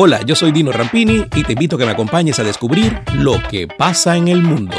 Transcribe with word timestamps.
Hola, 0.00 0.22
yo 0.24 0.36
soy 0.36 0.52
Dino 0.52 0.70
Rampini 0.70 1.24
y 1.34 1.42
te 1.42 1.54
invito 1.54 1.74
a 1.74 1.78
que 1.80 1.84
me 1.84 1.90
acompañes 1.90 2.38
a 2.38 2.44
descubrir 2.44 3.00
lo 3.14 3.42
que 3.50 3.66
pasa 3.66 4.16
en 4.16 4.28
el 4.28 4.40
mundo. 4.44 4.76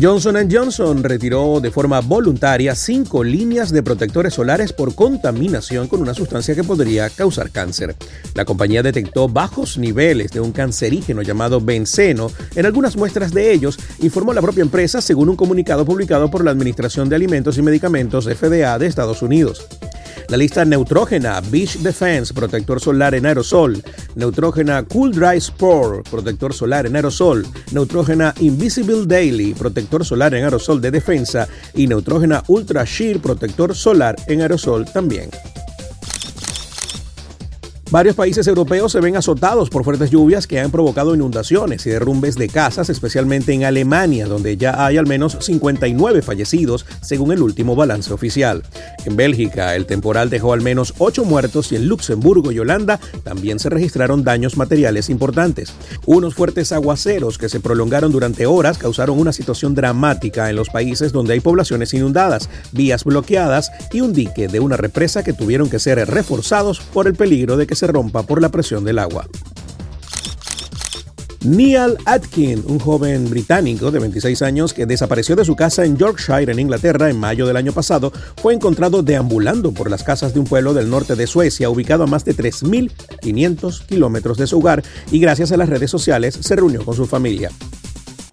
Johnson 0.00 0.36
Johnson 0.48 1.02
retiró 1.02 1.58
de 1.58 1.72
forma 1.72 1.98
voluntaria 2.00 2.76
cinco 2.76 3.24
líneas 3.24 3.72
de 3.72 3.82
protectores 3.82 4.34
solares 4.34 4.72
por 4.72 4.94
contaminación 4.94 5.88
con 5.88 6.00
una 6.00 6.14
sustancia 6.14 6.54
que 6.54 6.62
podría 6.62 7.10
causar 7.10 7.50
cáncer. 7.50 7.96
La 8.34 8.44
compañía 8.44 8.84
detectó 8.84 9.28
bajos 9.28 9.78
niveles 9.78 10.30
de 10.30 10.38
un 10.38 10.52
cancerígeno 10.52 11.22
llamado 11.22 11.60
benceno 11.60 12.30
en 12.54 12.66
algunas 12.66 12.96
muestras 12.96 13.32
de 13.32 13.52
ellos, 13.52 13.80
informó 13.98 14.32
la 14.32 14.42
propia 14.42 14.62
empresa 14.62 15.00
según 15.00 15.28
un 15.28 15.34
comunicado 15.34 15.84
publicado 15.84 16.30
por 16.30 16.44
la 16.44 16.52
Administración 16.52 17.08
de 17.08 17.16
Alimentos 17.16 17.58
y 17.58 17.62
Medicamentos 17.62 18.26
FDA 18.26 18.78
de 18.78 18.86
Estados 18.86 19.22
Unidos. 19.22 19.66
La 20.28 20.36
lista 20.36 20.64
Neutrógena 20.64 21.40
Beach 21.50 21.78
Defense, 21.78 22.34
protector 22.34 22.80
solar 22.80 23.14
en 23.14 23.26
aerosol. 23.26 23.80
Neutrógena 24.16 24.82
Cool 24.82 25.12
Dry 25.12 25.40
Spore, 25.40 26.02
protector 26.10 26.52
solar 26.52 26.86
en 26.86 26.96
aerosol. 26.96 27.46
Neutrógena 27.70 28.34
Invisible 28.40 29.06
Daily, 29.06 29.54
protector 29.54 30.04
solar 30.04 30.34
en 30.34 30.42
aerosol 30.42 30.80
de 30.80 30.90
defensa. 30.90 31.46
Y 31.74 31.86
Neutrógena 31.86 32.42
Ultra 32.48 32.84
Sheer, 32.84 33.20
protector 33.20 33.74
solar 33.74 34.16
en 34.26 34.42
aerosol 34.42 34.84
también. 34.86 35.30
Varios 37.92 38.16
países 38.16 38.48
europeos 38.48 38.90
se 38.90 39.00
ven 39.00 39.16
azotados 39.16 39.70
por 39.70 39.84
fuertes 39.84 40.10
lluvias 40.10 40.48
que 40.48 40.58
han 40.58 40.72
provocado 40.72 41.14
inundaciones 41.14 41.86
y 41.86 41.90
derrumbes 41.90 42.34
de 42.34 42.48
casas, 42.48 42.90
especialmente 42.90 43.52
en 43.52 43.62
Alemania, 43.62 44.26
donde 44.26 44.56
ya 44.56 44.84
hay 44.84 44.96
al 44.96 45.06
menos 45.06 45.38
59 45.40 46.20
fallecidos, 46.20 46.84
según 47.00 47.30
el 47.30 47.42
último 47.42 47.76
balance 47.76 48.12
oficial. 48.12 48.64
En 49.04 49.14
Bélgica, 49.14 49.76
el 49.76 49.86
temporal 49.86 50.30
dejó 50.30 50.52
al 50.52 50.62
menos 50.62 50.94
8 50.98 51.24
muertos 51.24 51.70
y 51.70 51.76
en 51.76 51.86
Luxemburgo 51.86 52.50
y 52.50 52.58
Holanda 52.58 52.98
también 53.22 53.60
se 53.60 53.70
registraron 53.70 54.24
daños 54.24 54.56
materiales 54.56 55.08
importantes. 55.08 55.72
Unos 56.06 56.34
fuertes 56.34 56.72
aguaceros 56.72 57.38
que 57.38 57.48
se 57.48 57.60
prolongaron 57.60 58.10
durante 58.10 58.46
horas 58.46 58.78
causaron 58.78 59.16
una 59.16 59.32
situación 59.32 59.76
dramática 59.76 60.50
en 60.50 60.56
los 60.56 60.70
países 60.70 61.12
donde 61.12 61.34
hay 61.34 61.40
poblaciones 61.40 61.94
inundadas, 61.94 62.50
vías 62.72 63.04
bloqueadas 63.04 63.70
y 63.92 64.00
un 64.00 64.12
dique 64.12 64.48
de 64.48 64.58
una 64.58 64.76
represa 64.76 65.22
que 65.22 65.32
tuvieron 65.32 65.70
que 65.70 65.78
ser 65.78 66.04
reforzados 66.10 66.80
por 66.80 67.06
el 67.06 67.14
peligro 67.14 67.56
de 67.56 67.68
que 67.68 67.75
se 67.76 67.86
rompa 67.86 68.24
por 68.24 68.42
la 68.42 68.48
presión 68.48 68.84
del 68.84 68.98
agua. 68.98 69.28
Neil 71.46 71.96
Atkin, 72.06 72.64
un 72.66 72.80
joven 72.80 73.30
británico 73.30 73.92
de 73.92 74.00
26 74.00 74.42
años 74.42 74.74
que 74.74 74.84
desapareció 74.84 75.36
de 75.36 75.44
su 75.44 75.54
casa 75.54 75.84
en 75.84 75.96
Yorkshire, 75.96 76.50
en 76.50 76.58
Inglaterra, 76.58 77.08
en 77.08 77.20
mayo 77.20 77.46
del 77.46 77.56
año 77.56 77.70
pasado, 77.70 78.12
fue 78.42 78.52
encontrado 78.52 79.04
deambulando 79.04 79.72
por 79.72 79.88
las 79.88 80.02
casas 80.02 80.34
de 80.34 80.40
un 80.40 80.46
pueblo 80.46 80.74
del 80.74 80.90
norte 80.90 81.14
de 81.14 81.28
Suecia, 81.28 81.70
ubicado 81.70 82.02
a 82.02 82.08
más 82.08 82.24
de 82.24 82.34
3.500 82.34 83.86
kilómetros 83.86 84.38
de 84.38 84.48
su 84.48 84.58
hogar, 84.58 84.82
y 85.12 85.20
gracias 85.20 85.52
a 85.52 85.56
las 85.56 85.68
redes 85.68 85.90
sociales 85.90 86.36
se 86.40 86.56
reunió 86.56 86.84
con 86.84 86.96
su 86.96 87.06
familia. 87.06 87.52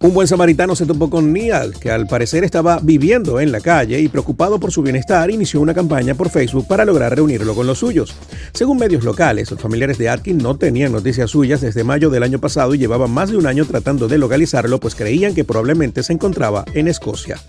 Un 0.03 0.13
buen 0.13 0.27
samaritano 0.27 0.75
se 0.75 0.85
topó 0.85 1.09
con 1.09 1.31
Neal, 1.31 1.75
que 1.79 1.89
al 1.89 2.07
parecer 2.07 2.43
estaba 2.43 2.77
viviendo 2.83 3.39
en 3.39 3.53
la 3.53 3.61
calle 3.61 4.01
y 4.01 4.09
preocupado 4.09 4.59
por 4.59 4.69
su 4.69 4.81
bienestar 4.81 5.31
inició 5.31 5.61
una 5.61 5.73
campaña 5.73 6.13
por 6.13 6.29
Facebook 6.29 6.67
para 6.67 6.83
lograr 6.83 7.15
reunirlo 7.15 7.55
con 7.55 7.67
los 7.67 7.79
suyos. 7.79 8.13
Según 8.51 8.79
medios 8.79 9.05
locales, 9.05 9.49
los 9.49 9.61
familiares 9.61 9.97
de 9.97 10.09
Atkin 10.09 10.39
no 10.39 10.57
tenían 10.57 10.91
noticias 10.91 11.31
suyas 11.31 11.61
desde 11.61 11.85
mayo 11.85 12.09
del 12.09 12.23
año 12.23 12.39
pasado 12.39 12.75
y 12.75 12.79
llevaban 12.79 13.11
más 13.11 13.29
de 13.29 13.37
un 13.37 13.47
año 13.47 13.63
tratando 13.63 14.09
de 14.09 14.17
localizarlo 14.17 14.77
pues 14.77 14.93
creían 14.93 15.33
que 15.33 15.45
probablemente 15.45 16.03
se 16.03 16.11
encontraba 16.11 16.65
en 16.73 16.89
Escocia. 16.89 17.39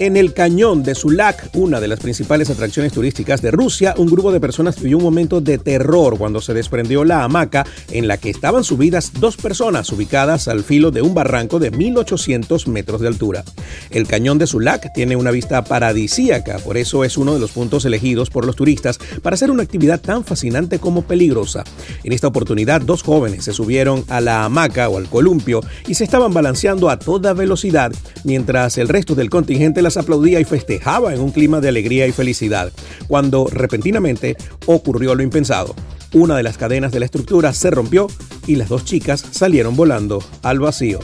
En 0.00 0.16
el 0.16 0.32
cañón 0.32 0.84
de 0.84 0.94
Sulak, 0.94 1.50
una 1.54 1.80
de 1.80 1.88
las 1.88 1.98
principales 1.98 2.48
atracciones 2.50 2.92
turísticas 2.92 3.42
de 3.42 3.50
Rusia, 3.50 3.94
un 3.96 4.06
grupo 4.06 4.30
de 4.30 4.38
personas 4.38 4.80
vivió 4.80 4.96
un 4.96 5.02
momento 5.02 5.40
de 5.40 5.58
terror 5.58 6.16
cuando 6.16 6.40
se 6.40 6.54
desprendió 6.54 7.02
la 7.02 7.24
hamaca 7.24 7.66
en 7.90 8.06
la 8.06 8.16
que 8.16 8.30
estaban 8.30 8.62
subidas 8.62 9.14
dos 9.18 9.36
personas 9.36 9.90
ubicadas 9.90 10.46
al 10.46 10.62
filo 10.62 10.92
de 10.92 11.02
un 11.02 11.14
barranco 11.14 11.58
de 11.58 11.72
1800 11.72 12.68
metros 12.68 13.00
de 13.00 13.08
altura. 13.08 13.42
El 13.90 14.06
cañón 14.06 14.38
de 14.38 14.46
Sulak 14.46 14.92
tiene 14.94 15.16
una 15.16 15.32
vista 15.32 15.64
paradisíaca, 15.64 16.58
por 16.60 16.76
eso 16.76 17.02
es 17.02 17.18
uno 17.18 17.34
de 17.34 17.40
los 17.40 17.50
puntos 17.50 17.84
elegidos 17.84 18.30
por 18.30 18.46
los 18.46 18.54
turistas 18.54 18.98
para 19.20 19.34
hacer 19.34 19.50
una 19.50 19.64
actividad 19.64 20.00
tan 20.00 20.24
fascinante 20.24 20.78
como 20.78 21.02
peligrosa. 21.02 21.64
En 22.04 22.12
esta 22.12 22.28
oportunidad, 22.28 22.82
dos 22.82 23.02
jóvenes 23.02 23.44
se 23.44 23.52
subieron 23.52 24.04
a 24.06 24.20
la 24.20 24.44
hamaca 24.44 24.88
o 24.90 24.96
al 24.96 25.08
columpio 25.08 25.60
y 25.88 25.94
se 25.94 26.04
estaban 26.04 26.32
balanceando 26.32 26.88
a 26.88 27.00
toda 27.00 27.32
velocidad 27.32 27.90
mientras 28.22 28.78
el 28.78 28.86
resto 28.86 29.16
del 29.16 29.28
contingente 29.28 29.82
aplaudía 29.96 30.40
y 30.40 30.44
festejaba 30.44 31.14
en 31.14 31.20
un 31.20 31.30
clima 31.30 31.60
de 31.60 31.68
alegría 31.68 32.06
y 32.06 32.12
felicidad, 32.12 32.72
cuando 33.06 33.46
repentinamente 33.50 34.36
ocurrió 34.66 35.14
lo 35.14 35.22
impensado. 35.22 35.74
Una 36.12 36.36
de 36.36 36.42
las 36.42 36.58
cadenas 36.58 36.92
de 36.92 37.00
la 37.00 37.04
estructura 37.04 37.52
se 37.52 37.70
rompió 37.70 38.08
y 38.46 38.56
las 38.56 38.68
dos 38.68 38.84
chicas 38.84 39.24
salieron 39.30 39.76
volando 39.76 40.22
al 40.42 40.58
vacío. 40.58 41.00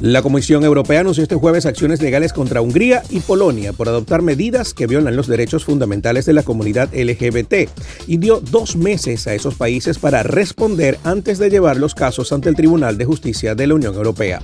La 0.00 0.22
Comisión 0.22 0.64
Europea 0.64 1.00
anunció 1.00 1.22
este 1.22 1.36
jueves 1.36 1.66
acciones 1.66 2.02
legales 2.02 2.32
contra 2.32 2.60
Hungría 2.60 3.02
y 3.10 3.20
Polonia 3.20 3.72
por 3.72 3.88
adoptar 3.88 4.22
medidas 4.22 4.74
que 4.74 4.88
violan 4.88 5.14
los 5.14 5.28
derechos 5.28 5.64
fundamentales 5.64 6.26
de 6.26 6.32
la 6.32 6.42
comunidad 6.42 6.90
LGBT 6.92 7.70
y 8.08 8.16
dio 8.16 8.40
dos 8.40 8.74
meses 8.76 9.26
a 9.28 9.34
esos 9.34 9.54
países 9.54 9.98
para 9.98 10.24
responder 10.24 10.98
antes 11.04 11.38
de 11.38 11.48
llevar 11.48 11.76
los 11.76 11.94
casos 11.94 12.32
ante 12.32 12.48
el 12.48 12.56
Tribunal 12.56 12.98
de 12.98 13.04
Justicia 13.04 13.54
de 13.54 13.66
la 13.68 13.74
Unión 13.74 13.94
Europea. 13.94 14.42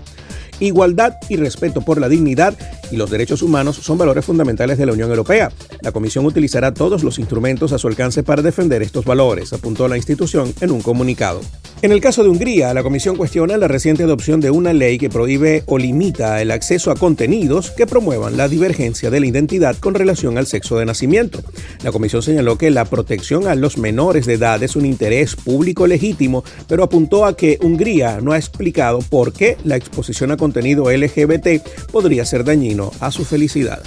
Igualdad 0.60 1.16
y 1.28 1.36
respeto 1.36 1.80
por 1.80 2.00
la 2.00 2.08
dignidad 2.08 2.54
y 2.90 2.96
los 2.96 3.10
derechos 3.10 3.42
humanos 3.42 3.76
son 3.76 3.98
valores 3.98 4.24
fundamentales 4.24 4.78
de 4.78 4.86
la 4.86 4.92
Unión 4.92 5.10
Europea. 5.10 5.50
La 5.82 5.92
Comisión 5.92 6.26
utilizará 6.26 6.72
todos 6.72 7.02
los 7.02 7.18
instrumentos 7.18 7.72
a 7.72 7.78
su 7.78 7.88
alcance 7.88 8.22
para 8.22 8.42
defender 8.42 8.82
estos 8.82 9.04
valores, 9.04 9.52
apuntó 9.52 9.88
la 9.88 9.96
institución 9.96 10.52
en 10.60 10.70
un 10.70 10.82
comunicado. 10.82 11.40
En 11.82 11.92
el 11.92 12.02
caso 12.02 12.22
de 12.22 12.28
Hungría, 12.28 12.74
la 12.74 12.82
Comisión 12.82 13.16
cuestiona 13.16 13.56
la 13.56 13.66
reciente 13.66 14.02
adopción 14.02 14.38
de 14.40 14.50
una 14.50 14.74
ley 14.74 14.98
que 14.98 15.08
prohíbe 15.08 15.62
o 15.64 15.78
limita 15.78 16.42
el 16.42 16.50
acceso 16.50 16.90
a 16.90 16.94
contenidos 16.94 17.70
que 17.70 17.86
promuevan 17.86 18.36
la 18.36 18.48
divergencia 18.48 19.08
de 19.08 19.18
la 19.18 19.26
identidad 19.26 19.76
con 19.76 19.94
relación 19.94 20.36
al 20.36 20.46
sexo 20.46 20.76
de 20.76 20.84
nacimiento. 20.84 21.40
La 21.82 21.90
Comisión 21.90 22.20
señaló 22.20 22.58
que 22.58 22.70
la 22.70 22.84
protección 22.84 23.48
a 23.48 23.54
los 23.54 23.78
menores 23.78 24.26
de 24.26 24.34
edad 24.34 24.62
es 24.62 24.76
un 24.76 24.84
interés 24.84 25.36
público 25.36 25.86
legítimo, 25.86 26.44
pero 26.68 26.84
apuntó 26.84 27.24
a 27.24 27.34
que 27.34 27.58
Hungría 27.62 28.20
no 28.20 28.32
ha 28.32 28.36
explicado 28.36 28.98
por 28.98 29.32
qué 29.32 29.56
la 29.64 29.76
exposición 29.76 30.32
a 30.32 30.36
contenido 30.36 30.90
LGBT 30.90 31.66
podría 31.90 32.26
ser 32.26 32.44
dañino 32.44 32.90
a 33.00 33.10
su 33.10 33.24
felicidad. 33.24 33.82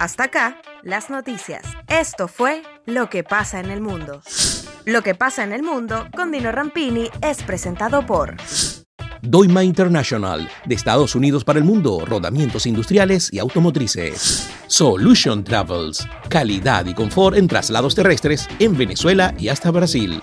Hasta 0.00 0.24
acá, 0.24 0.60
las 0.82 1.08
noticias. 1.08 1.62
Esto 1.86 2.26
fue 2.26 2.62
Lo 2.84 3.08
que 3.08 3.22
pasa 3.22 3.60
en 3.60 3.70
el 3.70 3.80
mundo. 3.80 4.22
Lo 4.86 5.02
que 5.02 5.14
pasa 5.14 5.44
en 5.44 5.52
el 5.52 5.62
mundo 5.62 6.08
con 6.14 6.30
Dino 6.30 6.52
Rampini 6.52 7.08
es 7.22 7.42
presentado 7.42 8.04
por 8.04 8.36
Doima 9.22 9.64
International, 9.64 10.46
de 10.66 10.74
Estados 10.74 11.14
Unidos 11.14 11.42
para 11.42 11.58
el 11.58 11.64
mundo, 11.64 12.04
rodamientos 12.04 12.66
industriales 12.66 13.32
y 13.32 13.38
automotrices. 13.38 14.50
Solution 14.66 15.42
Travels, 15.42 16.06
calidad 16.28 16.84
y 16.84 16.92
confort 16.92 17.38
en 17.38 17.48
traslados 17.48 17.94
terrestres 17.94 18.46
en 18.58 18.76
Venezuela 18.76 19.34
y 19.38 19.48
hasta 19.48 19.70
Brasil. 19.70 20.20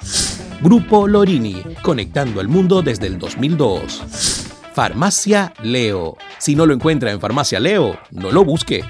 Grupo 0.61 1.07
Lorini, 1.07 1.63
conectando 1.81 2.39
el 2.39 2.47
mundo 2.47 2.83
desde 2.83 3.07
el 3.07 3.17
2002. 3.17 4.45
Farmacia 4.75 5.53
Leo. 5.63 6.17
Si 6.37 6.55
no 6.55 6.67
lo 6.67 6.75
encuentra 6.75 7.11
en 7.11 7.19
Farmacia 7.19 7.59
Leo, 7.59 7.97
no 8.11 8.31
lo 8.31 8.45
busque. 8.45 8.83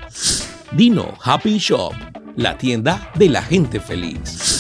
Dino 0.74 1.18
Happy 1.24 1.58
Shop, 1.60 1.94
la 2.36 2.58
tienda 2.58 3.10
de 3.16 3.30
la 3.30 3.42
gente 3.42 3.80
feliz. 3.80 4.51